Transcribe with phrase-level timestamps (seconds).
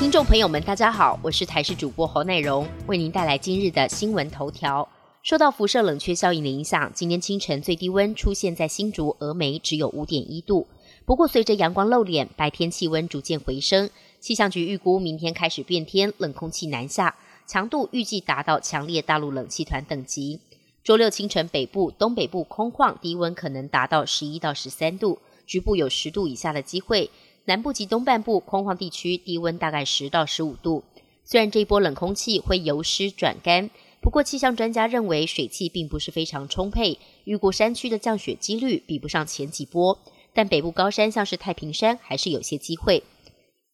[0.00, 4.88] 听众朋友们，大家好，我是台视主播侯乃荣，为您带来今日的新闻头条。
[5.22, 10.66] 受到辐射冷却效应的影响，今天清晨最低温出现在新竹峨眉，只有五点一度。
[11.04, 13.90] 不过，随着阳光露脸，白天气温逐渐回升。
[14.20, 17.14] 气象局预估，明天开始变天，冷空气南下，
[17.46, 20.40] 强度预计达到强烈大陆冷气团等级。
[20.82, 27.10] 周六清晨，北部、东北部空旷，低温可能达到十一到十三度，局部有十度以下的机会。
[27.44, 30.84] 南部及东半部空旷地区低温大概十到十五度。
[31.24, 33.70] 虽然这一波冷空气会由湿转干。
[34.02, 39.98] 不过，气象专家认为水汽并不是非常充沛，预估山区的降雪几率比不上前几波，
[40.32, 43.02] 但北部高山像是太平山还是有些机会。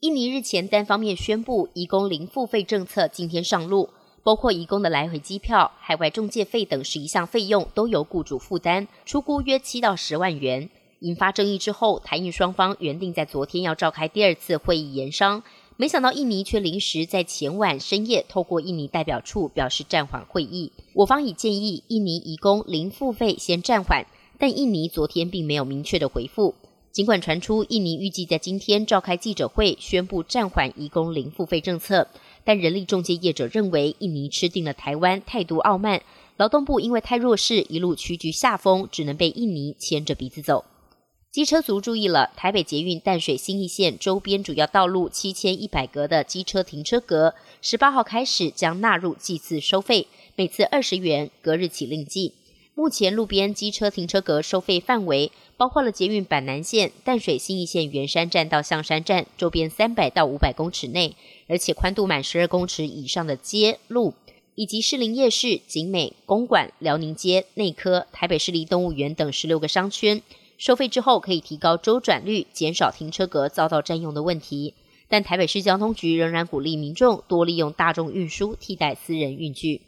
[0.00, 3.88] 印尼日前单方面宣布移工零付费政策，今天上路，
[4.24, 10.68] 包括移工的来回机票、海外中介费等十一项费用都由雇主负担，出估约七到十万元。
[11.00, 15.42] 引发争议之后，台印双方原定在昨天要召开第二次会议研商。
[15.76, 20.72] 没想到印尼却临时在前晚深夜透过印尼代表处表示暂缓会议。
[20.94, 24.06] 我方已建议印尼移工零付费先暂缓，
[24.38, 26.54] 但印尼昨天并没有明确的回复。
[26.92, 32.08] 尽管传出印尼预计在今天召开记者会宣布暂缓移工零付费政策，
[32.42, 36.00] 但人力中介业者认为印尼吃定了台湾，态度傲慢。
[36.38, 40.64] 劳动部因为太弱势，一路屈居下风，只能被印尼牵着鼻子走。
[41.36, 52.32] 机车族注意了，台北捷运淡水新义线周边主要道路七千一百格的机车停车格，十八号开始将纳入计次收费，每次二十元，隔日起另计。
[52.74, 61.14] 目前路边机车停车格收费范围包括了捷运板南线淡水新义线圆山站到象山站周边三百到五百公尺内，
[61.48, 64.14] 而且宽度满十二公尺以上的街路，
[64.54, 70.22] 以及士林夜市、景美、公馆、辽宁街、内科、台北市立动物园等十六个商圈。
[70.58, 74.74] 收费之后可以提高周转率，减少停车格遭到占用的问题。
[75.08, 79.82] 但台北市交通局仍然鼓励民众多利用大众运输替代私人运具。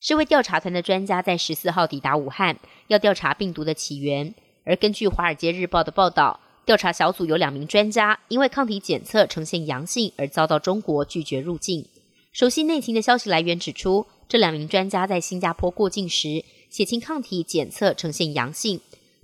[0.00, 2.58] 世卫调查团的专家在十四号抵达武汉，
[2.88, 4.34] 要调查病毒的起源。
[4.64, 11.86] 而根据《华尔街日报》的报道，调查小组有两名专家因为抗体检测呈现阳性而遭到中国拒绝入境。
[12.32, 18.80] 熟悉内情的消息来源指出，这两名专家在新加坡过境时，血清抗体检测呈现阳性。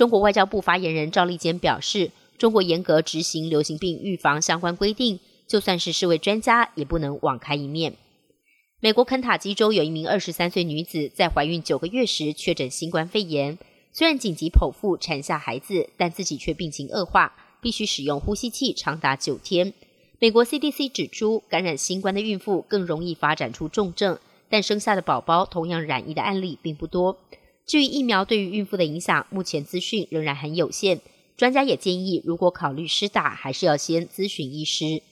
[0.00, 7.92] 中国外交部发言人赵立坚表示，中国严格执行流行病预防相关规定，就算是世卫专家也不能网开一面。
[8.80, 13.58] 美国肯塔基州有一名二十三岁女子在怀孕九个月时确诊新冠肺炎，
[13.92, 19.74] 虽然紧急剖腹产下孩子，但自己却病情恶化，必须使用呼吸器长达九天。
[20.18, 24.18] 美国 CDC 指出，感染新冠的孕妇更容易发展出重症，
[24.48, 27.18] 但生下的宝宝同样染疫的案例并不多。
[27.70, 31.00] 至于疫苗对于孕妇的影响，目前资讯仍然很有限。
[31.36, 35.02] 专家也建议，如果考虑施打，还是要先咨询医师。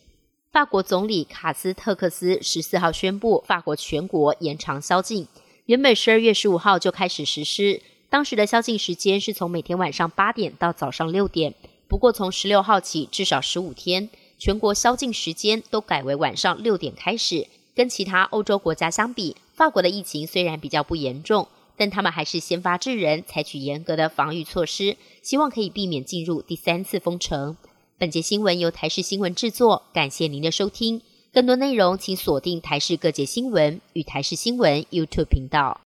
[0.50, 5.28] 法国总理卡斯特克斯十四号宣布，法国全国延长宵禁，
[5.66, 7.80] 原本十二月十五号就开始实施。
[8.10, 11.54] 当时的宵禁时间是从每天晚上八点到早上六点，
[11.86, 17.46] 不过从十六号起，至少十五天，全国宵禁时间都改为晚上六点开始。
[17.76, 21.46] 跟其他欧洲国家相比，法国的疫情虽然比较不严重。
[21.78, 27.56] 但他们还是先发制人，采取严格的防御措施，希望可以避免进入第三次封城。
[27.96, 31.00] 本节新闻由台视新闻制作，感谢您的收听。
[31.32, 35.76] 更多内容请锁定台视各界新闻与台视新闻 YouTube 频道。